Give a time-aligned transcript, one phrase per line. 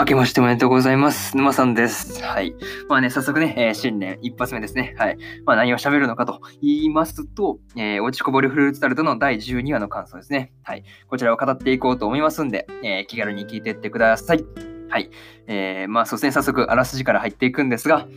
[0.00, 1.36] 明けましておめでとうございます。
[1.36, 2.22] 沼さんです。
[2.24, 2.54] はい。
[2.88, 4.94] まあね、早速ね、えー、新年一発目ですね。
[4.96, 5.18] はい。
[5.44, 10.54] まあ何を喋るのかと言いますと、えー、落ちこぼれフルーツタルトの第12話の感想ですね。
[10.62, 10.84] はい。
[11.06, 14.44] こちらを語っていこうと思いますんで、えー、気軽に聞いていってください。
[14.88, 15.10] はい。
[15.46, 18.08] えー、まあ、そうですね、早速、あらすじから入っていくんですが、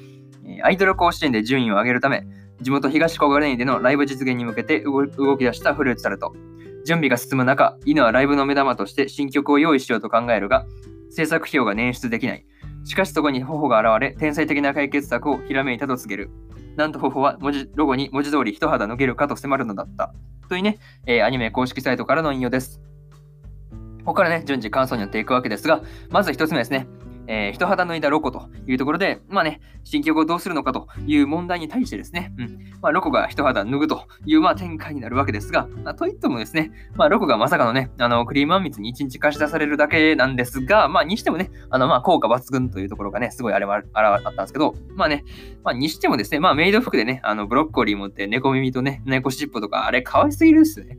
[0.48, 2.24] えアイドル甲子園で順位を上げるため、
[2.62, 5.06] 地元東小金井でのライブ実現に向けて動
[5.38, 6.34] き出したフルーツタルト。
[6.86, 10.66] 準備が進む中、犬はライブの目玉として新曲を用意しようと考えるが、
[11.16, 12.46] 制作費用が捻出できない。
[12.86, 16.32] しかしそこに頬が現れ、天才的な解決策をひらめいたと告げる。
[16.76, 20.14] なんと頬は文字ロゴに文字通り一肌脱げるかと迫るのだった。
[20.50, 22.82] というね、えー、アニメ公式サイトからの引用です。
[24.00, 26.88] ここからね、順次感想になっていくわけですが、まず一つ目ですね。
[27.28, 45.24] えー、人肌脱いだロコというところで、まあね、新曲をどうするのかという問題に対してですね、うんまあ、ロコが人肌脱ぐという、まあ、展開になるわけですが、まあ、といってもですね、まあ、ロコがまさかのね、あのクリームあんみつに1日貸し出されるだけなんですが、まあ、にしてもね、あのまあ効果抜群というところがね、すごいあれはあったんですけど、まあね、
[45.64, 50.98] まあ、にしてもですね、まあ、メイド服でね、あのブロッコリー持って猫耳とね、猫尻尾とか、あれ、可愛すぎるっすね。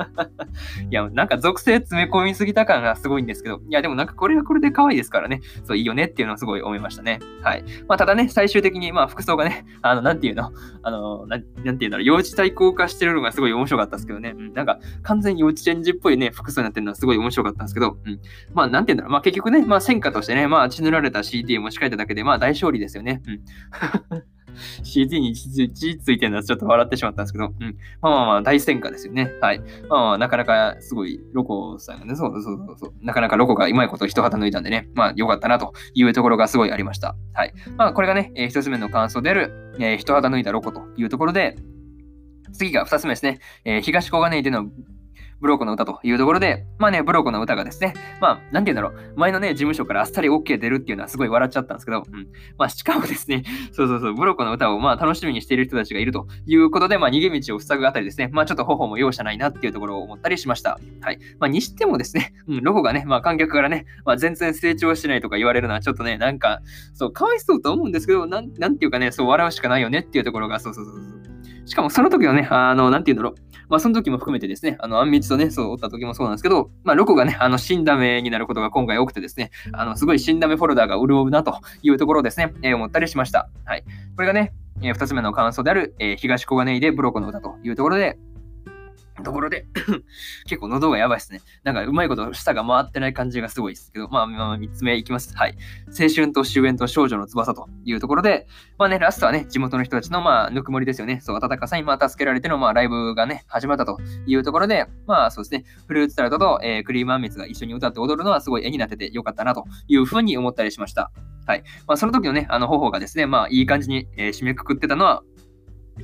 [0.90, 7.20] いや、なんか属性詰め込みすぎた感がすごいんですけど、いや、でもなんかこれはこれで可愛いですからね、そういいよねっていうのをすごい思いましたね。
[7.42, 7.64] はい。
[7.88, 11.42] まあ、ただね、最終的に、まあ、服装がね、 あの、なんていうの、あの、なん
[11.78, 18.20] ていうんだろう、幼稚対抗化してるのがすごい面白かったですけどね、うん、なんか、完全に幼稚園児っぽいね、服装になってるのはすごい面白かったんですけど、うん。
[18.54, 23.22] まあ、なんていうんだろう、まあ、結局ね、まあ、戦果としてね、まあ、血塗られた CD を持ち帰っただけで、まあ、大勝利ですよね。
[23.26, 24.22] うん。
[24.82, 27.76] CD に字ついてるのはちょっと笑ってしまったんですけど、うん。
[28.00, 29.32] まあまあまあ、大戦果ですよね。
[29.40, 29.60] はい。
[29.88, 37.16] まあまあ、なかなかすごい、ロコさんがね、そうそうそうそう、なかなかロコがうまいこと一旗抜いたんでね、まあ良かったなというところがすごいありました。
[37.32, 37.52] はい。
[37.76, 41.56] まあ、これがね、えー、一つ目の感想である、えー、一旗抜いたロコというところで、
[42.52, 43.38] 次が二つ目ですね。
[43.64, 44.66] えー、東小金井での
[45.40, 52.28] ブローコの歌というところで、まあね、ブローコの歌がですね、まあ、なんて言うんだろう、前のね、事務所からあっさり OK 出るっていうのはすごい笑っちゃったんですけど、うん。
[52.58, 60.78] まあ、しかもですね、 そうそうそう、ブローコの歌をまあ楽しみにしている人たちがいるということで、まあ、逃げ道を塞ぐあたりですね、まあ、ちょっと頬も容赦ないなっていうところを思ったりしました。
[61.00, 61.18] はい。
[61.38, 66.60] まあ、にしてもですね、うん、ロゴがね、まあ、観客からね、まあ、全然成長しないとか言われるのはちょっとね、なんか、
[66.94, 71.15] そう、かわいそうと思うんですけど、なん、なんていうかね、そう、笑うしかないよねっていうところが、そうそうそうそう。
[71.66, 73.46] しかもその時はね、あの、なんて言うんだろう。
[73.68, 83.50] まあ、その時も含めてですね、あの、あんみつとね、そう、おった時もそうなんですけど、まあ、ロコがね、あの、死んだ目になることが今回多くてですね、あの、すごい死んだ目フォルダーが潤うなというところですね、えー、思ったりしました。
[83.64, 83.82] はい。
[84.14, 88.16] これがね、えー、二つ目の感想である、えー、東小金井でブロコの歌というところで、
[89.22, 89.66] ところで
[90.46, 91.40] 結構喉がやばいですね。
[91.64, 95.36] なんかうまいこと舌が回ってない感じがすごいですけど、まあ、まあ、3つ目いきます。
[95.36, 95.56] はい。
[95.88, 98.46] 青春と終焉と少女の翼というところで、
[98.78, 101.20] まあね、ラストはね、地元の人たちのまあ、ぬくもりですよね。
[101.20, 111.10] そう、温かさにまあ、助けられてのまあ、ライブがね、始まったというところで、まあそうですね、フルーツタルトと、えー、クリームあんみつが一緒に歌って踊るのはすごい絵になっててよかったなというふうに思ったりしました。
[111.46, 111.62] はい。
[111.86, 115.22] まあ、その時のね、あの、方法がですね、まあ、いい感じに、えー、締めくくってたのは、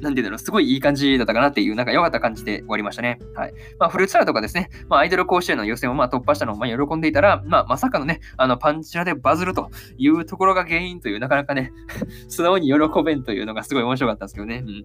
[0.00, 3.18] なんていうんだろう、すごいいい感じだったかなっていう、なんか良かった感じで終わりましたね。
[3.34, 3.54] はい。
[3.78, 11.72] まあ、フルーツサラとかですね、まあ、アイドル甲子園の予選をまあ突破したのをまあ喜んでいたら、まあ、まさかのね、あの、パンチラでバズるというところが原因という、なかなかね、
[12.28, 14.64] 素直に喜べんというのがすごい面白かったんですけどね。
[14.66, 14.84] うん。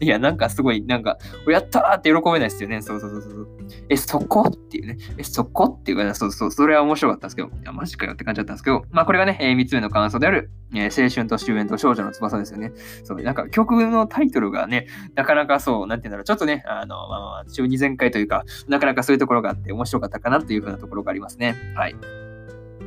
[0.00, 1.18] いや、なんかすごい、なんか、
[1.48, 2.82] やったーって喜べないですよね。
[2.82, 3.48] そうそうそうそう。
[3.88, 4.42] え、そこ？
[4.42, 4.98] っていうね。
[5.18, 5.64] え、そこ？
[5.64, 12.72] っていうか、ね、そうそう、それは面白かったんですけど、いや、マジかよって感じだったんですけど、まあ、これがね、えー、3つ目の感想である、えー、青春と終焉と少女の翼ですよね。
[13.04, 21.56] そう、なんかか曲のタイトルがね、なかなかそう、なんて言うんだろう、ちょっとね、あの、まあ、まあ、中二全開というか、なかなかそういうところがあって面白かったかなというふうなところがありますね。
[21.74, 21.94] はい。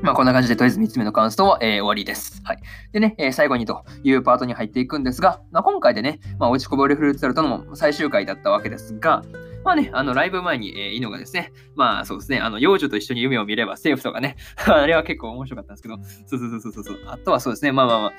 [0.03, 2.41] まあ、こんな感じで、とりあえず3つ目の感想は、えー、終わりです。
[2.43, 2.57] はい。
[2.91, 9.23] でね、えー、最後にというパートに入っていくんですが、まあ、今回でね、まあ、落ちこぼれフルーツタルトの最終回だったわけですが、
[9.63, 14.35] まあね、あの、ライブ前に、えー、イノがですね、まあそうですね、あの、幼女と一緒に夢を見ればセーフとかね、
[14.65, 18.11] あれは結構面白かったんですけど、そうそうそうそうそう、あとはそうですね、まあまあまあ、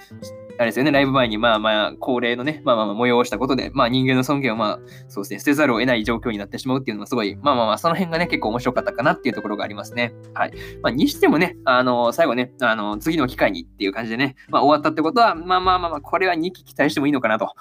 [0.59, 4.78] あれですよね、ライブ前に、まあまあ、恒例のね、まあまあまあ、催したことで、まあ人間の尊厳をまあ、
[5.09, 10.15] そうですね、捨てざるを得ない状況になってしまうっていうのもすごい、まあまあまあ、その辺がね、結構面白かったかなっていうところがありますね。
[10.34, 10.53] はい。
[10.83, 17.53] まあ、にしてもね、あの、最後ね、あの、次の機会にっていう感じでね、まあ終わったってことは、まあまあまあまあ、これは2期期待してもいいのかなと。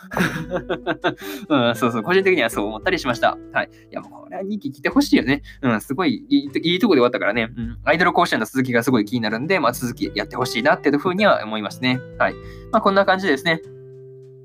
[1.50, 3.38] うん、そうそう、個人的にはそう思ったりしました。
[3.52, 3.70] はい。
[3.92, 5.42] いや、もうこれは2期来てほしいよね。
[5.62, 12.00] うん、すごいいいいいとこで終わったからね、うん、アイドル甲子園の続きがすごい気になるんで、まあ続きやってほしいなっていうふうには思いますね。
[12.18, 12.34] はい。
[12.72, 13.62] まあこんな感じですね。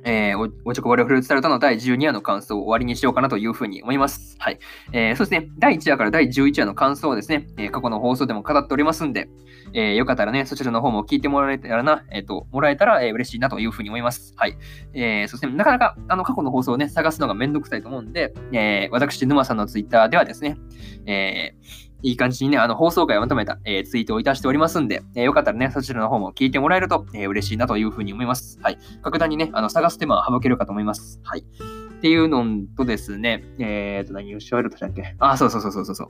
[0.04, 4.36] えー、おちょこぼれフルーツタルトの第12話の感想を終わりにしようかなというふうに思います。
[4.38, 4.58] はい。
[4.92, 9.28] えー、そしてね、第1話から第11話の感想をですね、えー、過去の放送でも語っておりますんで、
[9.74, 14.34] えー、よかったらね、そちらの方も聞いてもらえたらな、えっ、と、もらえたら、えー、嬉しいなというふうに思います。
[14.36, 14.56] はい。
[14.94, 20.56] えー、そして、なかなか、あの、過去の放送をね、探すのがめんどくさいと思うんで、えー、私、沼さんのツイッターではですね、
[21.06, 28.58] えー、いい感じにね、あの、放送回をまとめた、えー、ツイートをいたしておりますんで、えー、よかったらね、そちらの方も聞いてもらえると、えー、嬉しいなというふうに思います。
[28.62, 28.78] はい。
[29.02, 31.20] 格段にね、あの、探す手間は省けるかと思います。
[31.24, 31.40] はい。
[31.40, 32.44] っていうの
[32.76, 35.16] とですね、えっ、と、何をしゃべるとしたっけ？
[35.18, 36.08] あ、そうそうそうそうそう。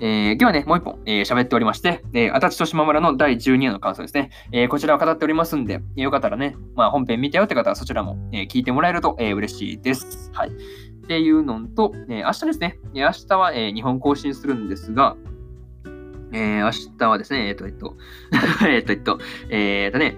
[0.00, 4.28] えー、今日はね、もう一本、えー、喋っておりまして、えー、足立と島村の第12話の感想ですね。
[4.52, 10.30] えー、こちらを語っておりますんで、よかったらね、まあ、本編見たよって方はそちらも、え、聞いてもらえると、え、嬉しいです。
[10.34, 10.50] はい。
[11.04, 15.16] っていうのと、えー、明日ですね、明日は、えー、日本更新するんですが、
[16.32, 17.92] えー、明日はですね、えっ と、えっと、
[18.66, 19.18] えっと、えっと、
[19.50, 20.16] え、っとね、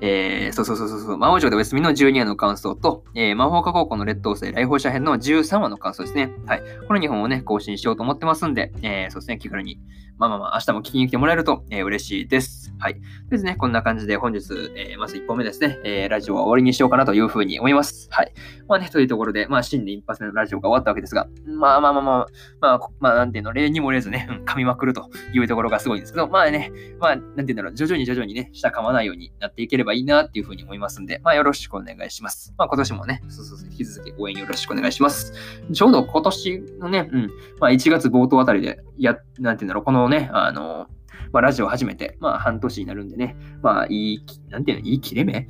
[0.00, 6.32] えー、そうそうそうそう、魔王城でお休みの12話の感想と、えー、魔法科高校の劣等生来訪者編の13話の感想ですね。
[6.46, 6.62] はい。
[6.86, 9.78] この2本をね、更新しようと思ってますんで、えー、そうですね、気軽に
[10.18, 12.72] まあまあまあ、明日も聞きに来てもらえると、えー、嬉しいです。
[12.78, 12.98] はい。
[13.28, 18.08] ですね、こんな感じで本日、えー、まず1本目ですね、えー、ラジオは終わりにしようかなというふうに思います。
[18.10, 18.32] はい。
[18.66, 22.26] まあね、というところで、まあ、新年一発目のラジオが終わったわけですが、まあまあまあまあ、
[22.60, 32.54] まあ、まあ、なんていうの、例にもれずね、うん、噛みまくるというところがすごいんですけど、まあね、まあ、なんていうんだろう、徐々に徐々にね、下噛まないようになっていければいいなっていうふうに思いますんで、まあ、よろしくお願いします。
[32.56, 35.32] まあ、今年もね、そうそうそう、引き続き応援よろしくお願いします。
[35.72, 37.30] ちょうど今年のね、うん、
[37.60, 40.86] まあ、1月冒頭あたりで、や、なんていうんだろう、このね、あの、
[41.32, 45.48] まあ、ラジオ始めて、まあ、半年になるんでね、まあ、いい、なんていうの、いい切れ目？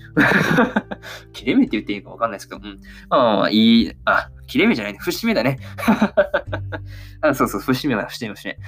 [1.33, 2.79] 切れ目って言っていいかわかんないですけど、うん。
[3.09, 5.59] まあ、あ、いい、あ、切れ目じゃないね、節目だね。
[7.21, 8.59] あそうそう、節目だ、節目、節目。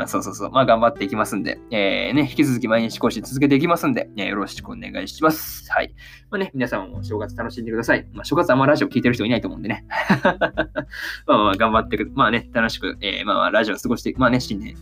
[0.00, 0.50] うん、そうそうそう。
[0.50, 5.70] まあ、頑張っていきますんで、えー、ね、引き続き毎日更新続けていきますんで、ね、よろしくお願いします。
[5.70, 5.94] はい。
[6.30, 8.06] まあね、皆さんも正月楽しんでください。
[8.12, 9.84] まあ、正月あんまラジオ聞いてる人いないと思うんでね。
[11.26, 14.76] まあまあ、頑張ってく、まあね、楽しく、えー、まあまあ、ラジオ過ごして、まあね、新年、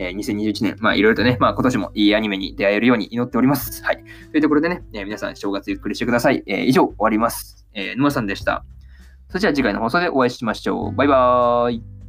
[0.00, 3.84] えー、2021年、まあいろいろとね、まあ今年もいいアニメに出会えるように祈っております。
[3.84, 4.02] はい。
[4.32, 6.42] というところでね、えー、皆さん正月ゆっくりしてください。
[6.46, 7.66] えー、以上終わります。
[7.74, 8.64] えー、沼さんでした。
[9.28, 10.96] それじゃあ次回の放送でお会いしましょう。
[10.96, 11.99] バイバーイ。